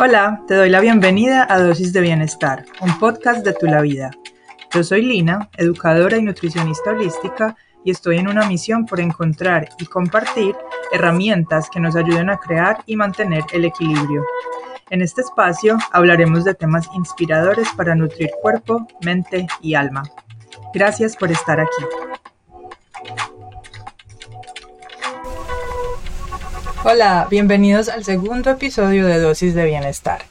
[0.00, 4.12] Hola, te doy la bienvenida a Dosis de Bienestar, un podcast de Tu La Vida.
[4.72, 9.86] Yo soy Lina, educadora y nutricionista holística, y estoy en una misión por encontrar y
[9.86, 10.54] compartir
[10.92, 14.24] herramientas que nos ayuden a crear y mantener el equilibrio.
[14.90, 20.04] En este espacio hablaremos de temas inspiradores para nutrir cuerpo, mente y alma.
[20.72, 22.07] Gracias por estar aquí.
[26.84, 30.22] Hola, bienvenidos al segundo episodio de Dosis de Bienestar.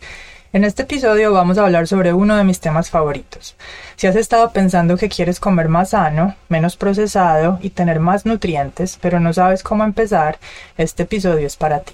[0.53, 3.57] En este episodio vamos a hablar sobre uno de mis temas favoritos.
[3.97, 8.97] Si has estado pensando que quieres comer más sano, menos procesado y tener más nutrientes,
[9.01, 10.39] pero no sabes cómo empezar,
[10.77, 11.93] este episodio es para ti.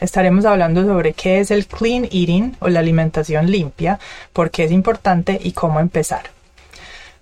[0.00, 3.98] Estaremos hablando sobre qué es el clean eating o la alimentación limpia,
[4.32, 6.22] por qué es importante y cómo empezar.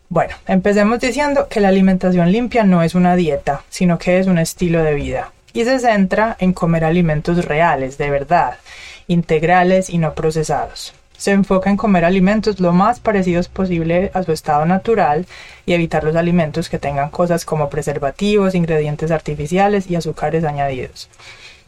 [0.09, 4.39] Bueno, empecemos diciendo que la alimentación limpia no es una dieta, sino que es un
[4.39, 8.59] estilo de vida y se centra en comer alimentos reales, de verdad,
[9.07, 10.95] integrales y no procesados.
[11.17, 15.27] Se enfoca en comer alimentos lo más parecidos posible a su estado natural
[15.67, 21.09] y evitar los alimentos que tengan cosas como preservativos, ingredientes artificiales y azúcares añadidos.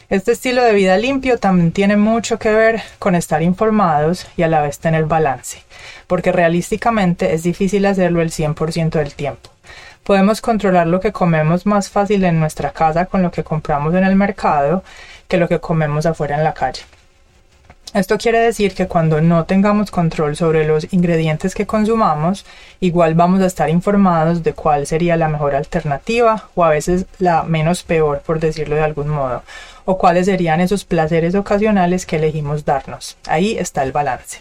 [0.09, 4.49] Este estilo de vida limpio también tiene mucho que ver con estar informados y a
[4.49, 5.63] la vez tener balance,
[6.07, 9.51] porque realísticamente es difícil hacerlo el 100% del tiempo.
[10.05, 14.05] Podemos controlar lo que comemos más fácil en nuestra casa con lo que compramos en
[14.05, 14.83] el mercado
[15.29, 16.83] que lo que comemos afuera en la calle.
[17.93, 22.47] Esto quiere decir que cuando no tengamos control sobre los ingredientes que consumamos,
[22.79, 27.43] igual vamos a estar informados de cuál sería la mejor alternativa o a veces la
[27.43, 29.43] menos peor, por decirlo de algún modo,
[29.87, 33.17] o cuáles serían esos placeres ocasionales que elegimos darnos.
[33.27, 34.39] Ahí está el balance.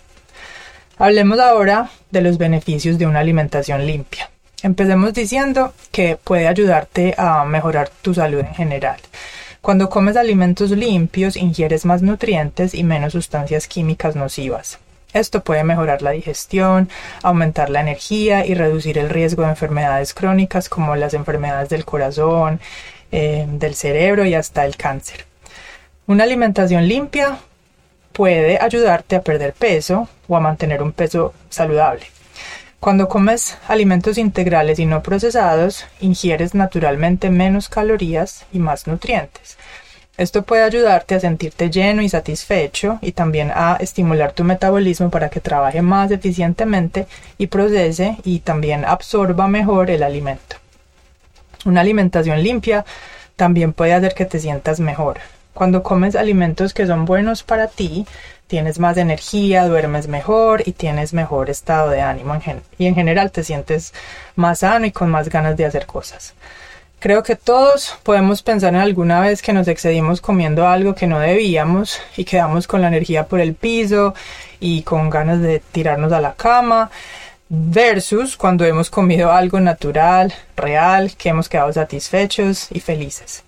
[0.99, 4.30] Hablemos ahora de los beneficios de una alimentación limpia.
[4.61, 8.97] Empecemos diciendo que puede ayudarte a mejorar tu salud en general.
[9.61, 14.80] Cuando comes alimentos limpios, ingieres más nutrientes y menos sustancias químicas nocivas.
[15.14, 16.89] Esto puede mejorar la digestión,
[17.23, 22.59] aumentar la energía y reducir el riesgo de enfermedades crónicas como las enfermedades del corazón,
[23.11, 25.25] eh, del cerebro y hasta el cáncer.
[26.05, 27.39] Una alimentación limpia
[28.14, 32.05] puede ayudarte a perder peso o a mantener un peso saludable.
[32.80, 39.58] Cuando comes alimentos integrales y no procesados, ingieres naturalmente menos calorías y más nutrientes.
[40.16, 45.30] Esto puede ayudarte a sentirte lleno y satisfecho y también a estimular tu metabolismo para
[45.30, 47.06] que trabaje más eficientemente
[47.38, 50.56] y procese y también absorba mejor el alimento.
[51.66, 52.86] Una alimentación limpia
[53.36, 55.20] también puede hacer que te sientas mejor.
[55.59, 58.05] Cuando comes alimentos que son buenos para ti,
[58.47, 62.39] tienes más energía, duermes mejor y tienes mejor estado de ánimo
[62.77, 63.93] y en general te sientes
[64.37, 66.33] más sano y con más ganas de hacer cosas.
[66.99, 71.19] Creo que todos podemos pensar en alguna vez que nos excedimos comiendo algo que no
[71.19, 74.14] debíamos y quedamos con la energía por el piso
[74.61, 76.89] y con ganas de tirarnos a la cama
[77.49, 83.43] versus cuando hemos comido algo natural, real, que hemos quedado satisfechos y felices.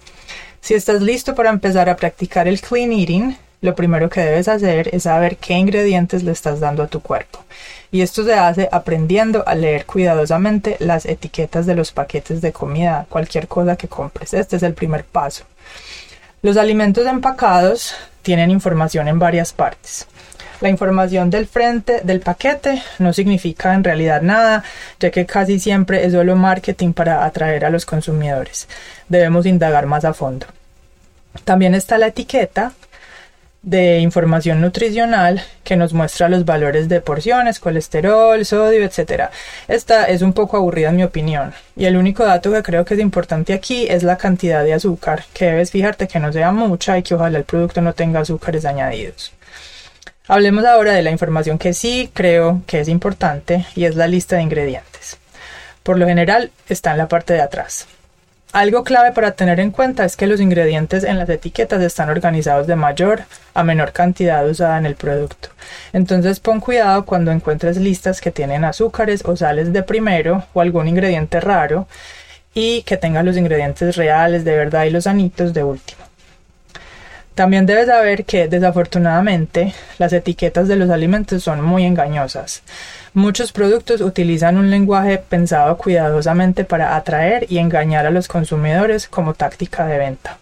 [0.62, 4.90] Si estás listo para empezar a practicar el clean eating, lo primero que debes hacer
[4.94, 7.44] es saber qué ingredientes le estás dando a tu cuerpo.
[7.92, 13.08] Y esto se hace aprendiendo a leer cuidadosamente las etiquetas de los paquetes de comida,
[13.10, 14.36] cualquier cosa que compres.
[14.36, 15.46] Este es el primer paso.
[16.44, 20.08] Los alimentos empacados tienen información en varias partes.
[20.62, 24.64] La información del frente del paquete no significa en realidad nada,
[25.00, 28.68] ya que casi siempre es solo marketing para atraer a los consumidores.
[29.10, 30.46] Debemos indagar más a fondo.
[31.46, 32.74] También está la etiqueta,
[33.62, 39.30] de información nutricional que nos muestra los valores de porciones, colesterol, sodio, etc.
[39.68, 42.96] Esta es un poco aburrida en mi opinión y el único dato que creo que
[42.96, 46.98] es importante aquí es la cantidad de azúcar, que debes fijarte que no sea mucha
[46.98, 49.32] y que ojalá el producto no tenga azúcares añadidos.
[50.32, 54.38] Hablemos ahora de la información que sí creo que es importante y es la lista
[54.38, 55.18] de ingredientes.
[55.84, 57.86] Por lo general está en la parte de atrás.
[58.54, 62.66] Algo clave para tener en cuenta es que los ingredientes en las etiquetas están organizados
[62.66, 63.24] de mayor
[63.54, 65.50] a menor cantidad usada en el producto.
[65.92, 70.88] Entonces pon cuidado cuando encuentres listas que tienen azúcares o sales de primero o algún
[70.88, 71.90] ingrediente raro
[72.54, 76.11] y que tengan los ingredientes reales de verdad y los anitos de último.
[77.36, 82.62] También debes saber que desafortunadamente las etiquetas de los alimentos son muy engañosas.
[83.14, 89.34] Muchos productos utilizan un lenguaje pensado cuidadosamente para atraer y engañar a los consumidores como
[89.34, 90.38] táctica de venta.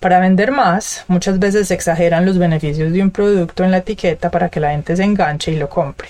[0.00, 4.30] Para vender más, muchas veces se exageran los beneficios de un producto en la etiqueta
[4.30, 6.08] para que la gente se enganche y lo compre.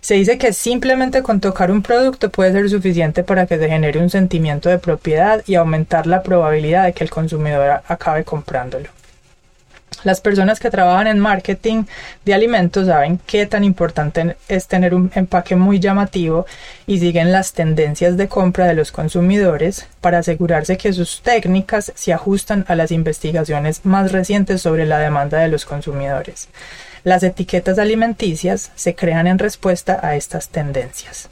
[0.00, 3.98] Se dice que simplemente con tocar un producto puede ser suficiente para que se genere
[3.98, 8.95] un sentimiento de propiedad y aumentar la probabilidad de que el consumidor acabe comprándolo.
[10.04, 11.84] Las personas que trabajan en marketing
[12.24, 16.46] de alimentos saben qué tan importante es tener un empaque muy llamativo
[16.86, 22.12] y siguen las tendencias de compra de los consumidores para asegurarse que sus técnicas se
[22.12, 26.48] ajustan a las investigaciones más recientes sobre la demanda de los consumidores.
[27.02, 31.28] Las etiquetas alimenticias se crean en respuesta a estas tendencias.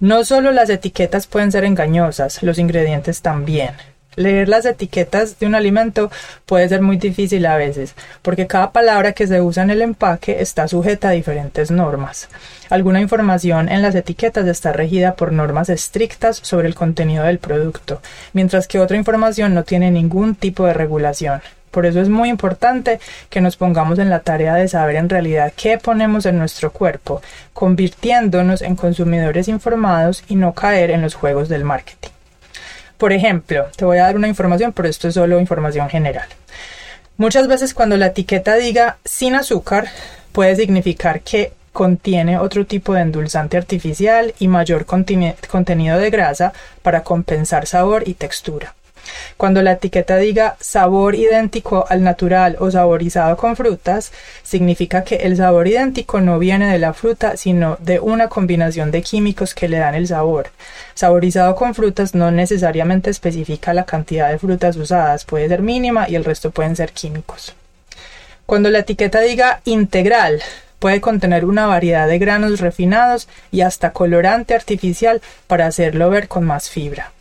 [0.00, 3.70] No solo las etiquetas pueden ser engañosas, los ingredientes también.
[4.16, 6.10] Leer las etiquetas de un alimento
[6.46, 10.40] puede ser muy difícil a veces, porque cada palabra que se usa en el empaque
[10.40, 12.28] está sujeta a diferentes normas.
[12.70, 18.00] Alguna información en las etiquetas está regida por normas estrictas sobre el contenido del producto,
[18.32, 21.40] mientras que otra información no tiene ningún tipo de regulación.
[21.74, 23.00] Por eso es muy importante
[23.30, 27.20] que nos pongamos en la tarea de saber en realidad qué ponemos en nuestro cuerpo,
[27.52, 32.13] convirtiéndonos en consumidores informados y no caer en los juegos del marketing.
[33.04, 36.26] Por ejemplo, te voy a dar una información, pero esto es solo información general.
[37.18, 39.88] Muchas veces cuando la etiqueta diga sin azúcar,
[40.32, 47.02] puede significar que contiene otro tipo de endulzante artificial y mayor contenido de grasa para
[47.02, 48.74] compensar sabor y textura.
[49.36, 54.12] Cuando la etiqueta diga sabor idéntico al natural o saborizado con frutas,
[54.42, 59.02] significa que el sabor idéntico no viene de la fruta, sino de una combinación de
[59.02, 60.50] químicos que le dan el sabor.
[60.94, 66.14] Saborizado con frutas no necesariamente especifica la cantidad de frutas usadas, puede ser mínima y
[66.14, 67.54] el resto pueden ser químicos.
[68.46, 70.42] Cuando la etiqueta diga integral,
[70.78, 76.44] puede contener una variedad de granos refinados y hasta colorante artificial para hacerlo ver con
[76.44, 77.13] más fibra.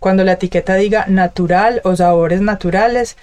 [0.00, 3.16] Cuando la etiqueta diga natural o sabores naturales,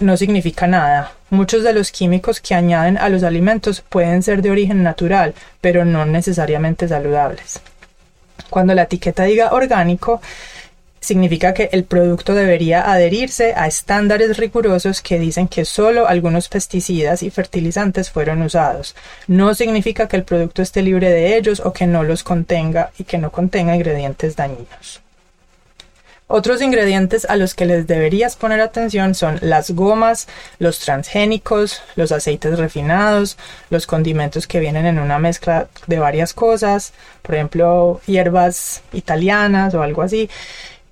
[0.00, 1.12] no significa nada.
[1.30, 5.84] Muchos de los químicos que añaden a los alimentos pueden ser de origen natural, pero
[5.84, 7.60] no necesariamente saludables.
[8.50, 10.20] Cuando la etiqueta diga orgánico,
[11.00, 17.22] significa que el producto debería adherirse a estándares rigurosos que dicen que solo algunos pesticidas
[17.22, 18.94] y fertilizantes fueron usados.
[19.26, 23.04] No significa que el producto esté libre de ellos o que no los contenga y
[23.04, 25.00] que no contenga ingredientes dañinos.
[26.32, 30.28] Otros ingredientes a los que les deberías poner atención son las gomas,
[30.60, 33.36] los transgénicos, los aceites refinados,
[33.68, 36.92] los condimentos que vienen en una mezcla de varias cosas,
[37.22, 40.30] por ejemplo, hierbas italianas o algo así,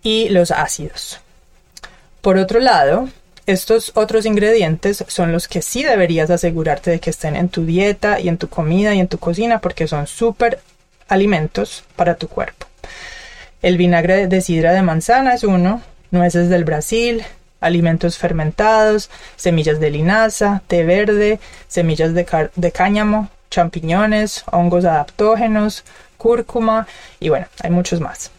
[0.03, 1.21] y los ácidos.
[2.21, 3.09] Por otro lado,
[3.47, 8.19] estos otros ingredientes son los que sí deberías asegurarte de que estén en tu dieta
[8.19, 10.59] y en tu comida y en tu cocina porque son súper
[11.07, 12.67] alimentos para tu cuerpo.
[13.61, 15.83] El vinagre de sidra de manzana es uno,
[16.13, 17.25] nueces del Brasil,
[17.61, 22.25] alimentos fermentados, semillas de linaza, té verde, semillas de,
[22.55, 25.85] de cáñamo, champiñones, hongos adaptógenos,
[26.17, 26.87] cúrcuma
[27.19, 28.31] y bueno, hay muchos más.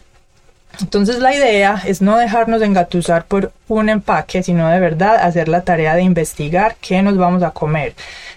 [0.80, 5.62] Entonces la idea es no dejarnos engatusar por un empaque, sino de verdad hacer la
[5.62, 7.94] tarea de investigar qué nos vamos a comer,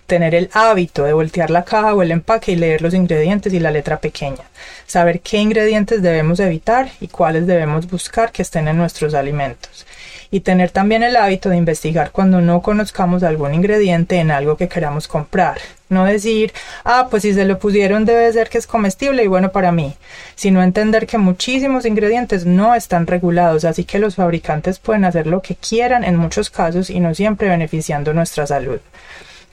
[0.07, 3.59] tener el hábito de voltear la caja o el empaque y leer los ingredientes y
[3.59, 4.43] la letra pequeña,
[4.85, 9.85] saber qué ingredientes debemos evitar y cuáles debemos buscar que estén en nuestros alimentos
[10.33, 14.67] y tener también el hábito de investigar cuando no conozcamos algún ingrediente en algo que
[14.67, 15.59] queramos comprar.
[15.89, 16.51] No decir,
[16.83, 19.93] ah, pues si se lo pusieron debe ser que es comestible y bueno para mí,
[20.33, 25.43] sino entender que muchísimos ingredientes no están regulados, así que los fabricantes pueden hacer lo
[25.43, 28.79] que quieran en muchos casos y no siempre beneficiando nuestra salud.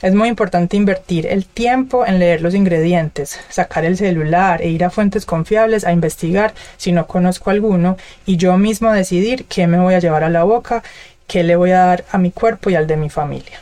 [0.03, 4.83] Es muy importante invertir el tiempo en leer los ingredientes, sacar el celular e ir
[4.83, 9.79] a fuentes confiables a investigar si no conozco alguno y yo mismo decidir qué me
[9.79, 10.83] voy a llevar a la boca,
[11.27, 13.61] qué le voy a dar a mi cuerpo y al de mi familia.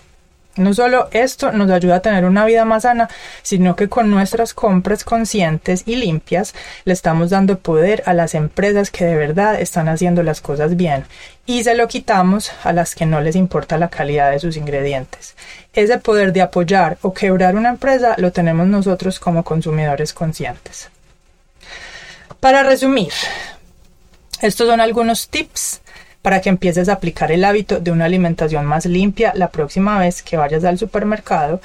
[0.59, 3.09] No solo esto nos ayuda a tener una vida más sana,
[3.43, 8.91] sino que con nuestras compras conscientes y limpias le estamos dando poder a las empresas
[8.91, 11.05] que de verdad están haciendo las cosas bien
[11.47, 15.35] y se lo quitamos a las que no les importa la calidad de sus ingredientes.
[15.73, 20.91] Ese poder de apoyar o quebrar una empresa lo tenemos nosotros como consumidores conscientes.
[22.41, 23.13] Para resumir,
[24.43, 25.81] estos son algunos tips
[26.23, 30.23] para que empieces a aplicar el hábito de una alimentación más limpia la próxima vez
[30.23, 31.61] que vayas al supermercado.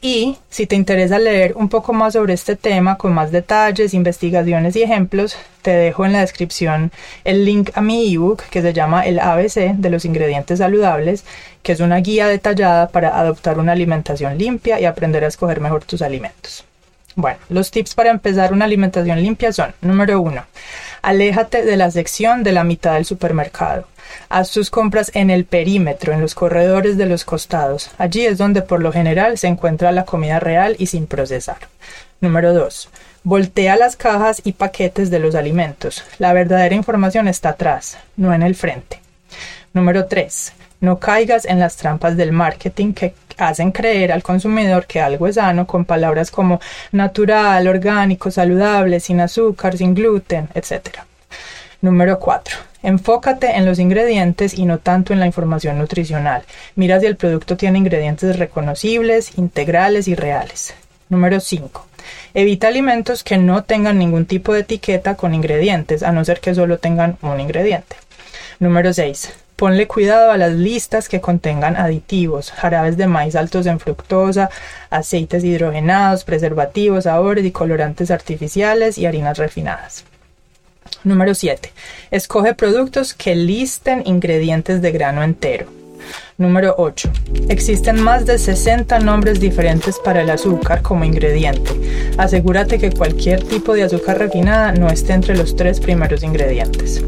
[0.00, 4.76] Y si te interesa leer un poco más sobre este tema con más detalles, investigaciones
[4.76, 6.92] y ejemplos, te dejo en la descripción
[7.24, 11.24] el link a mi ebook que se llama El ABC de los ingredientes saludables,
[11.62, 15.86] que es una guía detallada para adoptar una alimentación limpia y aprender a escoger mejor
[15.86, 16.66] tus alimentos.
[17.16, 20.44] Bueno, los tips para empezar una alimentación limpia son, número uno,
[21.00, 23.86] aléjate de la sección de la mitad del supermercado.
[24.28, 27.90] Haz tus compras en el perímetro, en los corredores de los costados.
[27.98, 31.58] Allí es donde por lo general se encuentra la comida real y sin procesar.
[32.20, 32.88] Número 2.
[33.22, 36.04] Voltea las cajas y paquetes de los alimentos.
[36.18, 39.00] La verdadera información está atrás, no en el frente.
[39.72, 40.52] Número 3.
[40.80, 45.36] No caigas en las trampas del marketing que hacen creer al consumidor que algo es
[45.36, 46.60] sano con palabras como
[46.92, 50.98] natural, orgánico, saludable, sin azúcar, sin gluten, etc.
[51.80, 52.73] Número 4.
[52.84, 56.42] Enfócate en los ingredientes y no tanto en la información nutricional.
[56.76, 60.74] Mira si el producto tiene ingredientes reconocibles, integrales y reales.
[61.08, 61.86] Número 5.
[62.34, 66.54] Evita alimentos que no tengan ningún tipo de etiqueta con ingredientes, a no ser que
[66.54, 67.96] solo tengan un ingrediente.
[68.60, 69.32] Número 6.
[69.56, 74.50] Ponle cuidado a las listas que contengan aditivos, jarabes de maíz altos en fructosa,
[74.90, 80.04] aceites hidrogenados, preservativos, sabores y colorantes artificiales y harinas refinadas.
[81.04, 81.70] Número 7.
[82.10, 85.66] Escoge productos que listen ingredientes de grano entero.
[86.38, 87.10] Número 8.
[87.50, 91.70] Existen más de 60 nombres diferentes para el azúcar como ingrediente.
[92.16, 97.04] Asegúrate que cualquier tipo de azúcar refinada no esté entre los tres primeros ingredientes.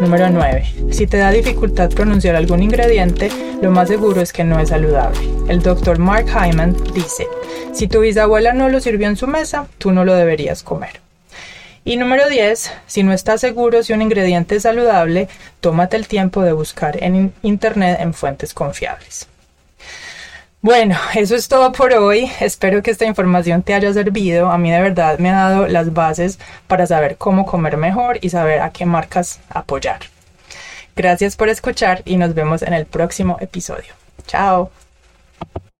[0.00, 0.64] Número 9.
[0.90, 3.28] Si te da dificultad pronunciar algún ingrediente,
[3.60, 5.20] lo más seguro es que no es saludable.
[5.48, 7.26] El doctor Mark Hyman dice,
[7.74, 11.03] si tu bisabuela no lo sirvió en su mesa, tú no lo deberías comer.
[11.84, 15.28] Y número 10, si no estás seguro si un ingrediente es saludable,
[15.60, 19.28] tómate el tiempo de buscar en Internet en fuentes confiables.
[20.62, 22.30] Bueno, eso es todo por hoy.
[22.40, 24.50] Espero que esta información te haya servido.
[24.50, 26.38] A mí de verdad me ha dado las bases
[26.68, 30.00] para saber cómo comer mejor y saber a qué marcas apoyar.
[30.96, 33.92] Gracias por escuchar y nos vemos en el próximo episodio.
[34.26, 34.70] Chao.